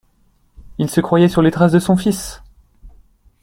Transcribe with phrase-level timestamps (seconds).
[0.79, 2.41] Il se croyait sur les traces de son fils!